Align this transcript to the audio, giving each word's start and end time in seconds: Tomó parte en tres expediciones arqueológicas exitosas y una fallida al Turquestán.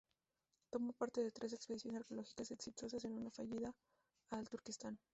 Tomó 0.71 0.93
parte 0.93 1.21
en 1.21 1.29
tres 1.31 1.53
expediciones 1.53 1.99
arqueológicas 2.01 2.49
exitosas 2.49 3.03
y 3.03 3.07
una 3.09 3.29
fallida 3.29 3.71
al 4.31 4.49
Turquestán. 4.49 4.97